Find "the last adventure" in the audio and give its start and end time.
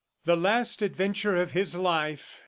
0.25-1.35